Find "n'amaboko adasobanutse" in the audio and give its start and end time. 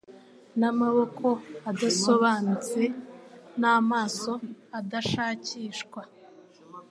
0.59-2.81